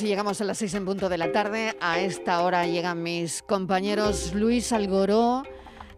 [0.00, 1.76] 30 minutos y llegamos a las 6 en punto de la tarde.
[1.80, 5.42] A esta hora llegan mis compañeros Luis Algoró,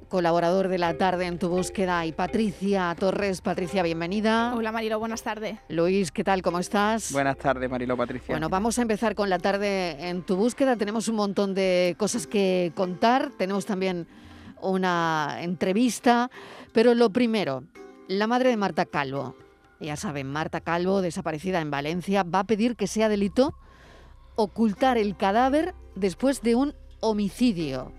[0.08, 3.40] colaborador de la tarde en tu búsqueda, y Patricia Torres.
[3.40, 4.54] Patricia, bienvenida.
[4.54, 5.58] Hola Marilo, buenas tardes.
[5.68, 6.42] Luis, ¿qué tal?
[6.42, 7.12] ¿Cómo estás?
[7.12, 8.34] Buenas tardes, Marilo Patricia.
[8.34, 10.76] Bueno, vamos a empezar con la tarde en tu búsqueda.
[10.76, 13.30] Tenemos un montón de cosas que contar.
[13.38, 14.06] Tenemos también
[14.60, 16.30] una entrevista.
[16.72, 17.64] Pero lo primero,
[18.08, 19.36] la madre de Marta Calvo
[19.80, 23.56] ya saben, Marta Calvo, desaparecida en Valencia, va a pedir que sea delito
[24.36, 27.92] ocultar el cadáver después de un homicidio.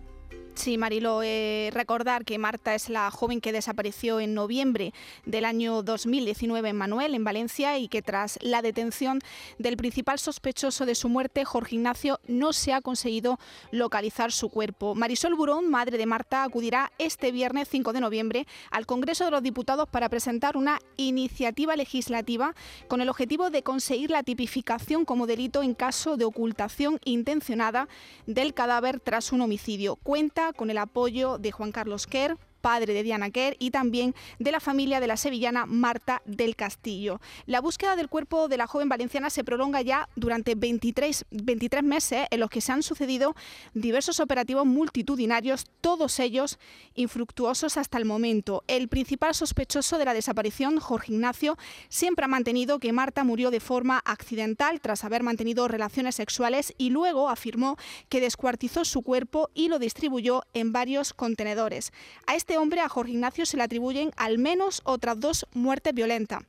[0.55, 4.94] Sí, Marilo, eh, recordar que Marta es la joven que desapareció en noviembre
[5.25, 9.20] del año 2019 en Manuel, en Valencia, y que tras la detención
[9.58, 13.39] del principal sospechoso de su muerte, Jorge Ignacio, no se ha conseguido
[13.72, 14.94] localizar su cuerpo.
[14.94, 19.41] Marisol Burón, madre de Marta, acudirá este viernes 5 de noviembre al Congreso de los
[19.41, 22.53] Diputados para presentar una iniciativa legislativa
[22.88, 27.88] con el objetivo de conseguir la tipificación como delito en caso de ocultación intencionada
[28.28, 29.95] del cadáver tras un homicidio.
[29.95, 34.52] Cuenta con el apoyo de Juan Carlos Kerr, padre de Diana Kerr y también de
[34.53, 37.19] la familia de la sevillana Marta del Castillo.
[37.45, 42.25] La búsqueda del cuerpo de la joven valenciana se prolonga ya durante 23, 23 meses
[42.31, 43.36] en los que se han sucedido
[43.73, 46.58] diversos operativos multitudinarios, todos ellos
[46.95, 48.64] infructuosos hasta el momento.
[48.67, 51.58] El principal sospechoso de la desaparición, Jorge Ignacio,
[51.89, 56.91] siempre ha mantenido que Marta murió de forma accidental tras haber mantenido relaciones sexuales y
[56.91, 57.75] luego afirmó
[58.08, 61.91] que descuartizó su cuerpo y lo distribuyó en varios contenedores.
[62.25, 66.44] A este hombre, a Jorge Ignacio, se le atribuyen al menos otras dos muertes violentas.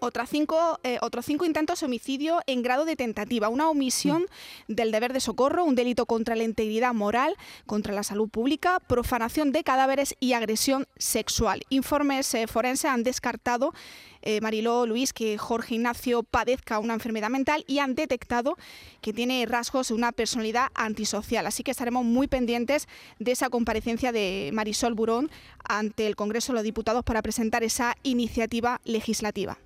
[0.00, 4.26] Otras cinco, eh, otros cinco intentos de homicidio en grado de tentativa, una omisión
[4.68, 4.72] mm.
[4.74, 7.36] del deber de socorro, un delito contra la integridad moral,
[7.66, 11.62] contra la salud pública, profanación de cadáveres y agresión sexual.
[11.68, 13.72] Informes eh, forenses han descartado
[14.22, 18.56] eh, Mariló Luis que Jorge Ignacio padezca una enfermedad mental y han detectado
[19.00, 21.46] que tiene rasgos de una personalidad antisocial.
[21.46, 22.88] Así que estaremos muy pendientes
[23.18, 25.30] de esa comparecencia de Marisol Burón
[25.64, 29.58] ante el Congreso de los Diputados para presentar esa iniciativa legislativa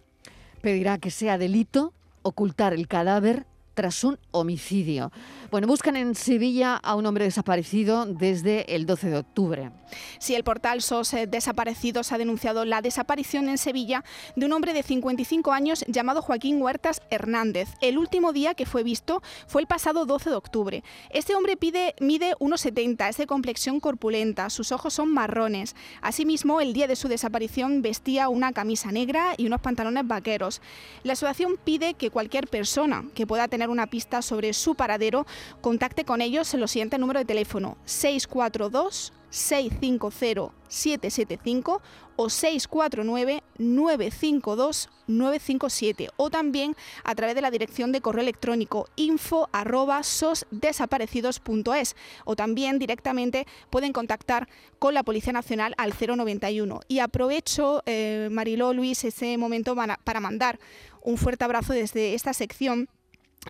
[0.62, 1.93] pedirá que sea delito
[2.23, 5.12] ocultar el cadáver tras un homicidio.
[5.50, 9.71] Bueno, buscan en Sevilla a un hombre desaparecido desde el 12 de octubre.
[10.19, 14.05] Sí, el portal SOS Desaparecidos ha denunciado la desaparición en Sevilla
[14.37, 17.69] de un hombre de 55 años llamado Joaquín Huertas Hernández.
[17.81, 20.84] El último día que fue visto fue el pasado 12 de octubre.
[21.11, 25.77] Este hombre pide, mide 1,70, es de complexión corpulenta, sus ojos son marrones.
[26.00, 30.62] Asimismo, el día de su desaparición vestía una camisa negra y unos pantalones vaqueros.
[31.03, 35.27] La asociación pide que cualquier persona que pueda tener una pista sobre su paradero.
[35.61, 41.83] Contacte con ellos en lo siguiente número de teléfono 642 650 775
[42.17, 49.49] o 649 952 957 o también a través de la dirección de correo electrónico info
[49.53, 54.49] arroba sosdesaparecidos.es o también directamente pueden contactar
[54.79, 60.59] con la Policía Nacional al 091 y aprovecho eh, Mariló Luis ese momento para mandar
[61.03, 62.89] un fuerte abrazo desde esta sección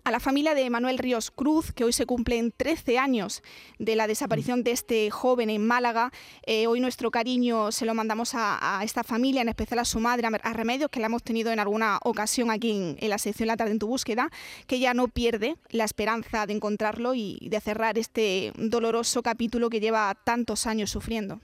[0.03, 3.43] a la familia de Manuel Ríos Cruz, que hoy se cumplen 13 años
[3.79, 6.11] de la desaparición de este joven en Málaga.
[6.45, 10.27] Eh, hoy nuestro cariño se lo mandamos a, esta familia, en especial a su madre,
[10.27, 13.71] a Remedios, que la hemos tenido en alguna ocasión aquí en, la sección La tarde
[13.71, 14.29] en tu búsqueda,
[14.67, 19.79] que ya no pierde la esperanza de encontrarlo y de cerrar este doloroso capítulo que
[19.79, 21.39] lleva tantos años sufriendo.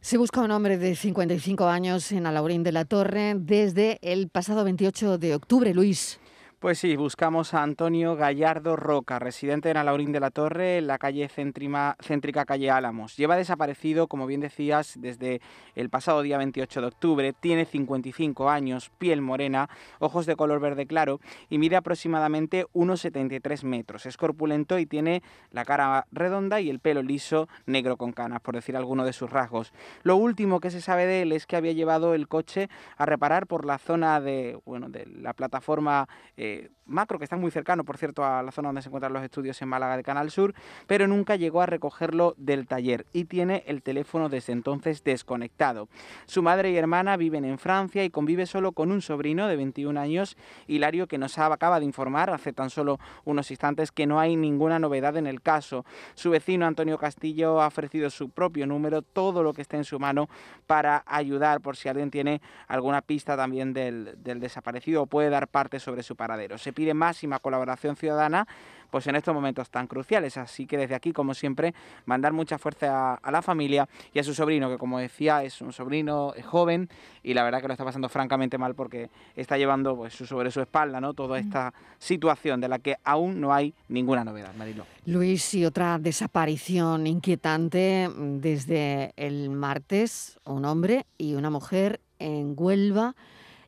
[0.00, 4.62] Se busca un hombre de 55 años en Alaurín de la Torre desde el pasado
[4.62, 6.20] 28 de octubre, Luis.
[6.64, 10.96] Pues sí, buscamos a Antonio Gallardo Roca, residente en Alaurín de la Torre, en la
[10.96, 13.18] calle céntrica calle Álamos.
[13.18, 15.42] Lleva desaparecido, como bien decías, desde
[15.74, 17.34] el pasado día 28 de octubre.
[17.38, 19.68] Tiene 55 años, piel morena,
[19.98, 24.06] ojos de color verde claro y mide aproximadamente 1,73 metros.
[24.06, 28.54] Es corpulento y tiene la cara redonda y el pelo liso, negro con canas, por
[28.54, 29.74] decir alguno de sus rasgos.
[30.02, 33.46] Lo último que se sabe de él es que había llevado el coche a reparar
[33.46, 36.08] por la zona de, bueno, de la plataforma.
[36.38, 36.53] Eh,
[36.86, 39.60] macro, que está muy cercano, por cierto, a la zona donde se encuentran los estudios
[39.62, 40.54] en Málaga de Canal Sur,
[40.86, 45.88] pero nunca llegó a recogerlo del taller y tiene el teléfono desde entonces desconectado.
[46.26, 49.98] Su madre y hermana viven en Francia y convive solo con un sobrino de 21
[49.98, 50.36] años,
[50.66, 54.78] Hilario, que nos acaba de informar hace tan solo unos instantes que no hay ninguna
[54.78, 55.84] novedad en el caso.
[56.14, 59.98] Su vecino Antonio Castillo ha ofrecido su propio número, todo lo que esté en su
[59.98, 60.28] mano
[60.66, 65.48] para ayudar por si alguien tiene alguna pista también del, del desaparecido o puede dar
[65.48, 68.46] parte sobre su paradero Se pide máxima colaboración ciudadana
[68.94, 70.36] pues en estos momentos tan cruciales.
[70.36, 71.74] Así que desde aquí, como siempre,
[72.06, 75.72] mandar mucha fuerza a, la familia y a su sobrino, que como decía, es un
[75.72, 76.88] sobrino joven
[77.24, 80.60] y la verdad que lo está pasando francamente mal porque está llevando pues, sobre su
[80.60, 81.12] espalda ¿no?
[81.12, 84.86] toda esta situación de la que aún no hay ninguna novedad, Marilo.
[85.06, 93.16] Luis, y otra desaparición inquietante desde el martes, un hombre y una mujer en Huelva.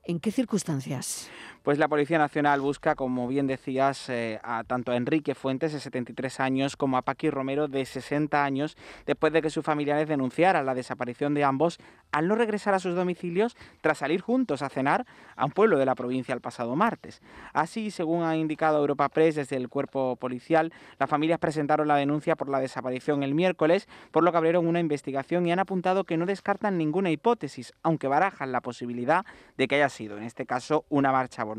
[0.05, 1.29] ¿En qué circunstancias?
[1.67, 5.81] Pues la Policía Nacional busca, como bien decías, eh, a tanto a Enrique Fuentes, de
[5.81, 10.65] 73 años, como a Paqui Romero, de 60 años, después de que sus familiares denunciaran
[10.65, 11.79] la desaparición de ambos
[12.13, 15.87] al no regresar a sus domicilios tras salir juntos a cenar a un pueblo de
[15.87, 17.21] la provincia el pasado martes.
[17.53, 22.37] Así, según ha indicado Europa Press desde el cuerpo policial, las familias presentaron la denuncia
[22.37, 26.17] por la desaparición el miércoles, por lo que abrieron una investigación y han apuntado que
[26.17, 29.27] no descartan ninguna hipótesis, aunque barajan la posibilidad
[29.57, 31.56] de que haya sido, en este caso, una marcha voluntaria.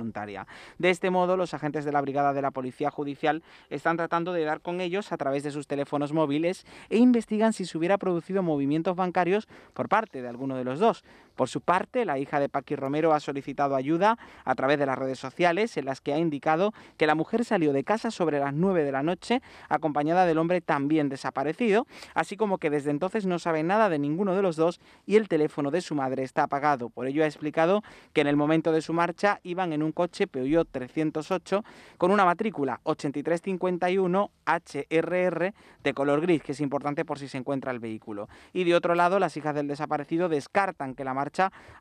[0.78, 4.44] De este modo, los agentes de la Brigada de la Policía Judicial están tratando de
[4.44, 8.44] dar con ellos a través de sus teléfonos móviles e investigan si se hubiera producido
[8.44, 11.04] movimientos bancarios por parte de alguno de los dos.
[11.38, 14.98] Por su parte, la hija de Paqui Romero ha solicitado ayuda a través de las
[14.98, 18.56] redes sociales en las que ha indicado que la mujer salió de casa sobre las
[18.56, 21.86] 9 de la noche acompañada del hombre también desaparecido,
[22.16, 25.28] así como que desde entonces no sabe nada de ninguno de los dos y el
[25.28, 26.90] teléfono de su madre está apagado.
[26.90, 30.26] Por ello ha explicado que en el momento de su marcha iban en un coche
[30.26, 31.64] Peugeot 308
[32.00, 35.54] con una matrícula 8351 HRR
[35.84, 38.28] de color gris, que es importante por si se encuentra el vehículo.
[38.54, 41.27] Y de otro lado, las hijas del desaparecido descartan que la marcha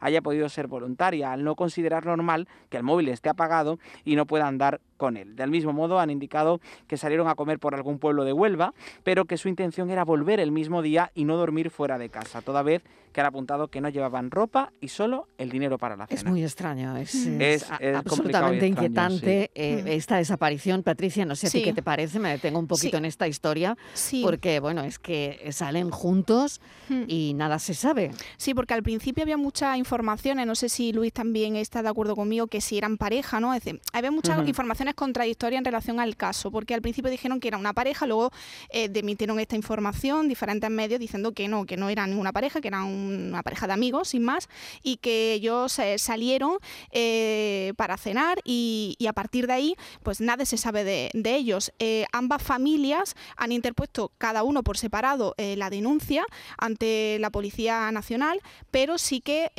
[0.01, 4.27] haya podido ser voluntaria, al no considerar normal que el móvil esté apagado y no
[4.27, 5.37] pueda andar con él.
[5.37, 9.25] Del mismo modo, han indicado que salieron a comer por algún pueblo de Huelva, pero
[9.25, 12.63] que su intención era volver el mismo día y no dormir fuera de casa, toda
[12.63, 12.83] vez
[13.17, 16.21] que han apuntado que no llevaban ropa y solo el dinero para la cena.
[16.21, 17.27] Es muy extraño, es,
[17.97, 19.89] absolutamente inquietante eh, mm.
[19.89, 20.83] esta desaparición.
[20.83, 23.79] Patricia, no sé a ti qué te parece, me detengo un poquito en esta historia,
[24.23, 26.61] porque bueno, es que salen juntos
[26.91, 27.05] mm.
[27.09, 28.11] y nada se sabe.
[28.37, 32.17] Sí, porque al principio había mucha información, no sé si Luis también está de acuerdo
[32.17, 33.55] conmigo, que si eran pareja, ¿no?
[33.55, 37.49] Es decir, había mucha información contradictoria en relación al caso, porque al principio dijeron que
[37.49, 38.31] era una pareja, luego
[38.71, 42.69] eh, demitieron esta información, diferentes medios diciendo que no, que no era ninguna pareja, que
[42.69, 44.49] era una pareja de amigos, sin más,
[44.83, 46.59] y que ellos eh, salieron
[46.91, 51.73] eh, para cenar y, a partir de ahí, pues nada se sabe de, ellos.
[52.13, 56.25] ambas familias han interpuesto cada uno por separado la denuncia
[56.57, 58.41] ante la Policía Nacional,
[58.71, 59.51] pero sí que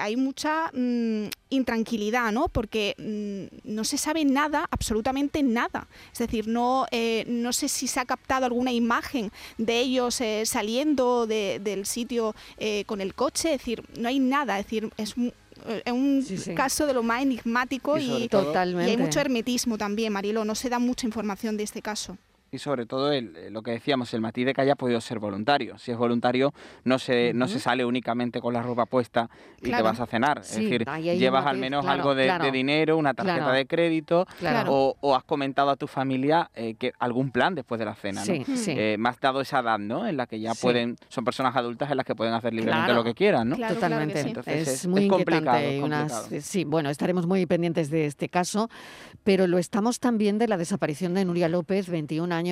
[0.00, 2.48] hay mucha mm, intranquilidad, ¿no?
[2.48, 5.86] Porque mm, no se sabe nada, absolutamente nada.
[6.12, 10.42] Es decir, no, eh, no sé si se ha captado alguna imagen de ellos eh,
[10.44, 15.16] saliendo del sitio eh, con el coche, es decir, no hay nada, es decir, es
[15.16, 15.32] un,
[16.54, 20.78] caso de lo más enigmático y, y, hay mucho hermetismo también, Marilo, no se da
[20.78, 22.18] mucha información de este caso
[22.56, 25.18] y sobre todo el, eh, lo que decíamos, el matiz de que haya podido ser
[25.18, 25.78] voluntario.
[25.78, 26.52] Si es voluntario,
[26.84, 29.28] no se, no se sale únicamente con la ropa puesta
[29.60, 30.38] y te vas a cenar.
[30.38, 34.26] es decir, llevas al menos algo de, dinero, una tarjeta de crédito
[34.68, 38.24] o, has comentado a tu familia eh, que algún plan después de la cena.
[38.24, 38.34] ¿no?
[38.66, 40.06] Eh, me has dado esa edad ¿no?
[40.06, 43.04] en la que ya pueden, son personas adultas en las que pueden hacer libremente lo
[43.04, 43.50] que quieran.
[43.50, 43.56] ¿no?
[43.56, 44.34] Totalmente.
[44.46, 45.60] es, muy complicado.
[46.40, 48.70] sí, bueno, estaremos muy pendientes de este caso,
[49.24, 52.45] pero lo estamos también de la desaparición de Nuria López, 21 años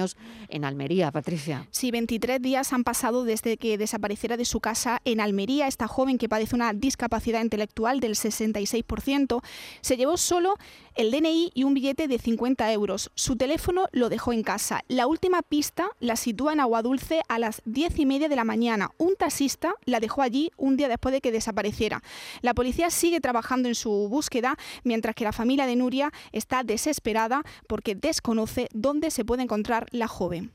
[0.48, 1.66] en Almería, Patricia.
[1.70, 5.68] Sí, 23 días han pasado desde que desapareciera de su casa en Almería.
[5.68, 9.42] Esta joven que padece una discapacidad intelectual del 66%
[9.80, 10.56] se llevó solo
[10.94, 13.10] el DNI y un billete de 50 euros.
[13.14, 14.84] Su teléfono lo dejó en casa.
[14.88, 18.44] La última pista la sitúa en Agua Dulce a las 10 y media de la
[18.44, 18.90] mañana.
[18.98, 22.02] Un taxista la dejó allí un día después de que desapareciera.
[22.42, 27.42] La policía sigue trabajando en su búsqueda, mientras que la familia de Nuria está desesperada
[27.66, 30.50] porque desconoce dónde se puede encontrar la joven.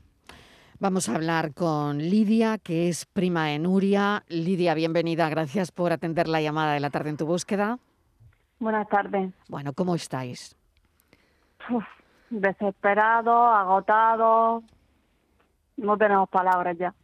[0.78, 4.24] Vamos a hablar con Lidia, que es prima de Nuria.
[4.28, 5.28] Lidia, bienvenida.
[5.28, 7.78] Gracias por atender la llamada de la tarde en tu búsqueda.
[8.58, 9.32] Buenas tardes.
[9.48, 10.56] Bueno, ¿cómo estáis?
[12.30, 14.62] desesperado, agotado.
[15.76, 16.94] No tenemos palabras ya.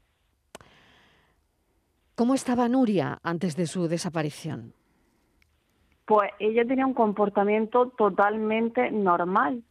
[2.15, 4.73] ¿Cómo estaba Nuria antes de su desaparición?
[6.07, 9.63] Pues ella tenía un comportamiento totalmente normal.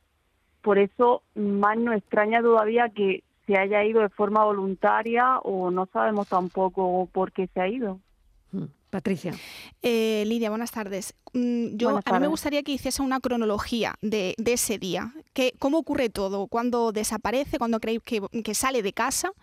[0.66, 5.88] Por eso más nos extraña todavía que se haya ido de forma voluntaria o no
[5.94, 8.00] sabemos tampoco por qué se ha ido.
[8.52, 8.64] Mm.
[8.90, 9.34] Patricia.
[9.84, 11.14] Eh, Lidia, buenas tardes.
[11.34, 15.12] Mm, yo a mí me gustaría que hiciese una cronología de, ese día.
[15.34, 16.48] Que, ¿Cómo ocurre todo?
[16.48, 17.60] ¿Cuándo desaparece?
[17.60, 19.34] ¿Cuándo creéis que, sale de casa?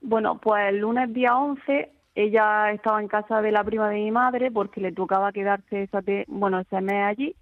[0.00, 4.12] Bueno, pues el lunes día 11 ella estaba en casa de la prima de mi
[4.12, 7.34] madre porque le tocaba quedarse esa bueno, ese mes allí.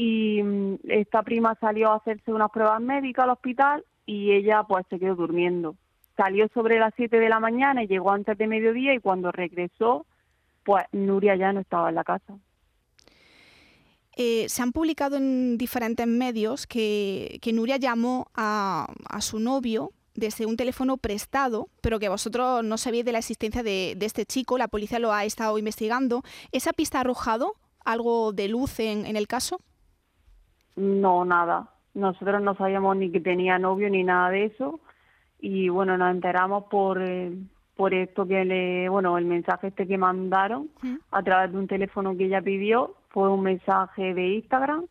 [0.00, 4.86] Y mm, esta prima salió a hacerse unas pruebas médicas al hospital y ella pues
[4.88, 5.76] se quedó durmiendo.
[6.16, 10.06] Salió sobre las 7 de la mañana y llegó antes de mediodía y cuando regresó,
[10.64, 12.38] pues Nuria ya no estaba en la casa.
[14.16, 19.92] Eh, se han publicado en diferentes medios que, que Nuria llamó a, a, su novio
[20.14, 24.24] desde un teléfono prestado, pero que vosotros no sabíais de la existencia de, de, este
[24.24, 26.22] chico, la policía lo ha estado investigando.
[26.52, 27.52] ¿Esa pista ha arrojado
[27.84, 29.60] algo de luz en, en el caso?
[30.76, 31.68] No, nada.
[31.94, 34.80] Nosotros no sabíamos ni que tenía novio ni nada de eso.
[35.40, 37.32] Y bueno, nos enteramos por, eh,
[37.76, 40.70] por esto que le, bueno, el mensaje este que mandaron
[41.10, 42.94] a través de un teléfono que ella pidió.
[43.08, 44.86] Fue un mensaje de Instagram,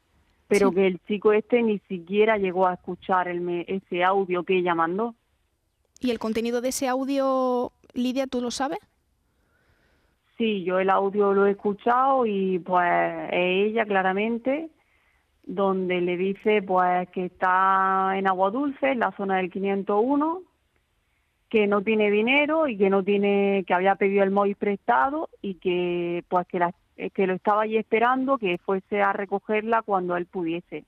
[0.47, 0.75] pero sí.
[0.75, 5.15] que el chico este ni siquiera llegó a escuchar el, ese audio que ella mandó.
[6.01, 8.79] ¿Y el contenido de ese audio, Lidia, tú lo sabes?
[10.37, 14.69] Sí, yo el audio lo he escuchado y pues ella claramente
[15.45, 20.41] donde le dice pues que está en Agua Dulce, en la zona del 501,
[21.49, 25.55] que no tiene dinero y que no tiene que había pedido el móvil prestado y
[25.55, 26.73] que pues que la,
[27.13, 30.85] que lo estaba allí esperando que fuese a recogerla cuando él pudiese.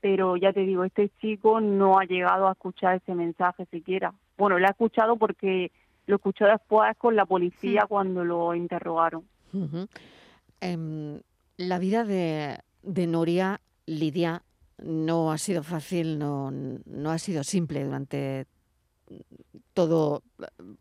[0.00, 4.14] Pero ya te digo, este chico no ha llegado a escuchar ese mensaje siquiera.
[4.38, 5.70] Bueno, lo ha escuchado porque
[6.06, 7.86] lo escuchó después con la policía sí.
[7.86, 9.24] cuando lo interrogaron.
[9.52, 9.88] Uh -huh.
[10.62, 11.20] eh,
[11.58, 14.42] la vida de, de Noria Lidia
[14.78, 18.46] no ha sido fácil, no, no ha sido simple durante
[19.74, 20.22] todo,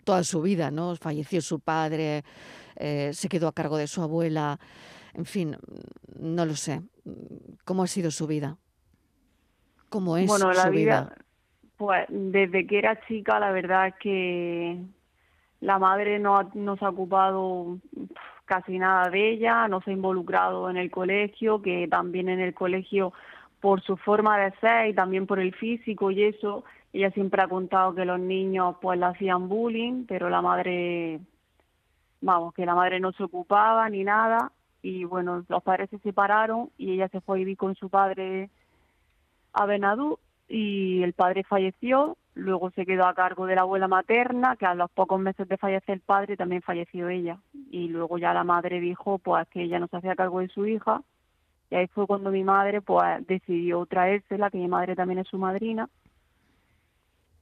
[0.04, 0.96] toda su vida, ¿no?
[0.96, 2.24] Falleció su padre,
[2.76, 4.60] eh, se quedó a cargo de su abuela,
[5.14, 5.58] en fin,
[6.18, 6.82] no lo sé.
[7.66, 8.58] ¿Cómo ha sido su vida?
[9.90, 11.16] ¿Cómo es bueno, la su vida, vida?
[11.78, 14.82] Pues desde que era chica, la verdad es que
[15.62, 17.80] la madre no, ha, no se ha ocupado
[18.50, 22.56] casi nada de ella, no se ha involucrado en el colegio, que también en el
[22.56, 23.14] colegio
[23.62, 27.48] por su forma de ser y también por el físico y eso, ella siempre ha
[27.48, 31.20] contado que los niños pues le hacían bullying, pero la madre,
[32.22, 34.52] vamos, que la madre no se ocupaba ni nada
[34.82, 38.50] y bueno, los padres se separaron y ella se fue a vivir con su padre
[39.54, 44.56] a Benadú y el padre falleció Luego se quedó a cargo de la abuela materna,
[44.56, 47.38] que a los pocos meses de fallecer el padre también falleció ella.
[47.70, 50.66] Y luego ya la madre dijo pues que ella no se hacía cargo de su
[50.66, 51.02] hija.
[51.70, 55.38] Y ahí fue cuando mi madre pues decidió traérsela, que mi madre también es su
[55.38, 55.90] madrina.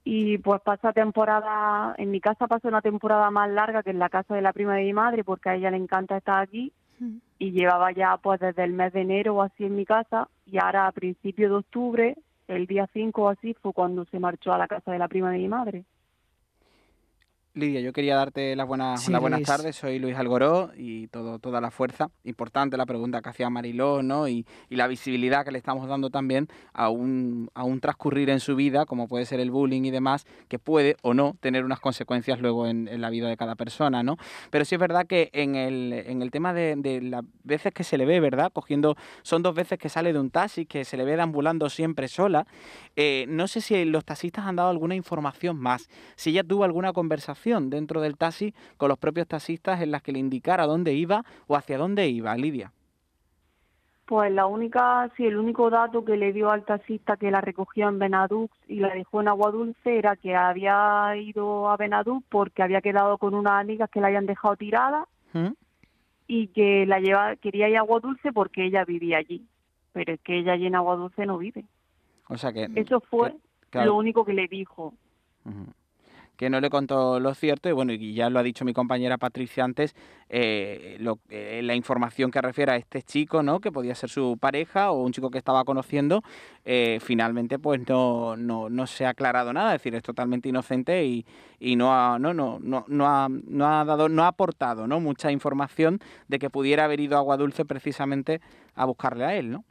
[0.04, 4.10] Y pues pasa temporada, en mi casa pasó una temporada más larga que en la
[4.10, 6.74] casa de la prima de mi madre, porque a ella le encanta estar aquí.
[7.38, 10.28] Y llevaba ya pues desde el mes de enero o así en mi casa.
[10.46, 14.54] Y ahora a principios de octubre el día 5 o así fue cuando se marchó
[14.54, 15.86] a la casa de la prima de mi madre.
[17.58, 19.48] Lidia, yo quería darte las buenas, Sí, las buenas Luis.
[19.48, 19.76] tardes.
[19.76, 22.10] Soy Luis Algoró y todo, toda la fuerza.
[22.24, 24.28] Importante la pregunta que hacía Mariló, ¿no?
[24.28, 28.40] Y, y la visibilidad que le estamos dando también a un, a un transcurrir en
[28.40, 31.80] su vida, como puede ser el bullying y demás, que puede o no tener unas
[31.80, 34.18] consecuencias luego en, en la vida de cada persona, ¿no?
[34.52, 37.84] Pero sí es verdad que en el, en el tema de, de las veces que
[37.84, 38.52] se le ve, ¿verdad?
[38.54, 42.08] Cogiendo, son dos veces que sale de un taxi, que se le ve deambulando siempre
[42.08, 42.46] sola.
[42.96, 46.94] Eh, no sé si los taxistas han dado alguna información más, si ella tuvo alguna
[46.94, 51.24] conversación dentro del taxi con los propios taxistas en las que le indicara dónde iba
[51.48, 52.72] o hacia dónde iba, Lidia.
[54.06, 57.90] Pues la única, sí, el único dato que le dio al taxista que la recogió
[57.90, 62.64] en Benadux y la dejó en Agua Dulce era que había ido a Benadux porque
[62.64, 65.50] había quedado con unas amigas que la habían dejado tirada ¿Mm?
[66.28, 69.46] y que la lleva, quería ir a Agua Dulce porque ella vivía allí.
[69.92, 71.66] Pero es que ella allí en Agua Dulce no vive.
[72.30, 72.70] O sea que...
[72.76, 73.38] Eso fue que-
[73.72, 73.88] claro.
[73.92, 74.94] lo único que le dijo.
[76.38, 79.18] Que no le contó lo cierto y bueno, y ya lo ha dicho mi compañera
[79.18, 79.96] Patricia antes,
[80.30, 83.60] eh, lo- eh, la información que refiere a este chico, ¿no?
[83.60, 86.22] Que podía ser su pareja o un chico que estaba conociendo,
[86.64, 91.04] eh, finalmente pues no, no, no se ha aclarado nada, es decir, es totalmente inocente
[91.06, 91.26] y,
[91.60, 95.00] y no ha, no, no, no, no ha, no ha dado, no ha aportado, ¿no?
[95.00, 98.42] Mucha información de que pudiera haber ido a Agua Dulce precisamente
[98.76, 99.64] a buscarle a él, ¿no?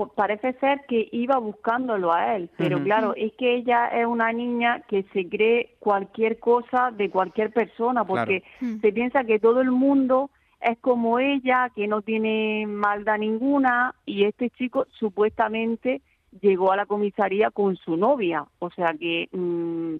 [0.00, 4.32] Pues parece ser que iba buscándolo a él, pero claro, es que ella es una
[4.32, 8.80] niña que se cree cualquier cosa de cualquier persona, porque Mm.
[8.80, 10.30] se piensa que todo el mundo
[10.62, 16.00] es como ella, que no tiene maldad ninguna, y este chico supuestamente
[16.40, 19.96] llegó a la comisaría con su novia, o sea que mm,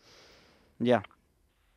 [0.78, 1.02] Ya.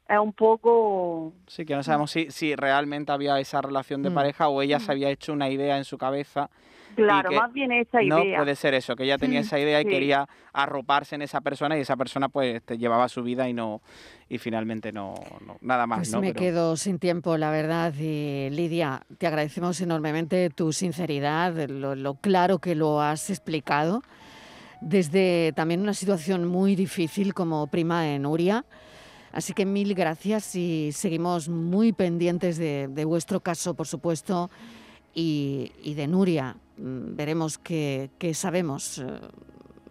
[0.09, 1.33] Es un poco...
[1.47, 4.13] Sí, que no sabemos si, si realmente había esa relación de Mm.
[4.13, 4.81] pareja o ella Mm.
[4.81, 6.49] se había hecho una idea en su cabeza.
[6.95, 8.37] Claro, que más bien esa No idea.
[8.37, 9.89] puede ser eso, que ella tenía Mm, esa idea y sí.
[9.89, 13.81] quería arroparse en esa persona y esa persona pues te llevaba su vida y no
[14.29, 16.21] y finalmente no, no- nada más, Pues ¿no?
[16.21, 17.93] me Pero- quedo sin tiempo, la verdad.
[17.97, 24.03] Y Lidia, te agradecemos enormemente tu sinceridad, lo, lo claro que lo has explicado,
[24.81, 28.65] desde también una situación muy difícil como prima de Nuria.
[29.33, 34.49] Así que mil gracias y seguimos muy pendientes de, vuestro caso, por supuesto,
[35.13, 36.55] y, y de Nuria.
[36.77, 39.05] Mm, Veremos qué, qué sabemos eh,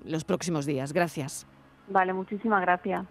[0.04, 0.92] los próximos días.
[0.92, 1.46] Gracias.
[1.88, 3.04] Vale, muchísimas gracias.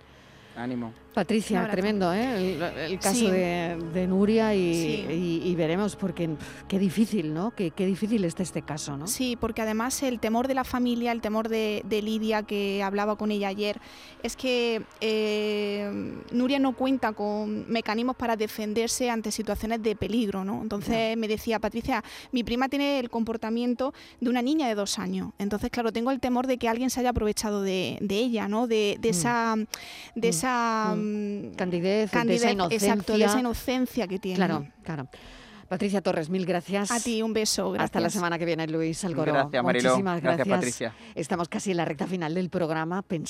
[0.55, 0.93] Ánimo.
[1.13, 2.53] Patricia, tremendo, ¿eh?
[2.55, 2.61] El,
[2.93, 3.29] el caso Sí.
[3.29, 5.05] de, de Nuria y, Sí.
[5.43, 6.29] y- y veremos, porque
[6.69, 7.51] qué difícil, ¿no?
[7.51, 9.07] Qué, qué difícil está este caso, ¿no?
[9.07, 13.17] Sí, porque además el temor de la familia, el temor de, de Lidia, que hablaba
[13.17, 13.79] con ella ayer,
[14.23, 20.61] es que eh, Nuria no cuenta con mecanismos para defenderse ante situaciones de peligro, ¿no?
[20.61, 25.31] Entonces me decía, Patricia, mi prima tiene el comportamiento de una niña de dos años.
[25.39, 28.67] Entonces, claro, tengo el temor de que alguien se haya aprovechado de, de ella, ¿no?
[28.67, 29.11] De, de Mm.
[29.11, 29.55] esa...
[30.15, 30.31] De Mm.
[30.31, 31.47] esa Mm.
[31.47, 32.87] mm, Candidez, de candidez, esa inocencia.
[32.93, 34.35] exacto, de esa inocencia que tiene.
[34.37, 35.07] Claro, claro.
[35.67, 36.91] Patricia Torres, mil gracias.
[36.91, 37.85] A ti un beso, gracias.
[37.85, 39.31] Hasta la semana que viene, Luis Algoró.
[39.31, 39.89] Gracias, Mariló.
[39.91, 40.57] Muchísimas Gracias, gracias.
[40.57, 40.93] Patricia.
[41.15, 43.01] Estamos casi en la recta final del programa.
[43.03, 43.29] Pens-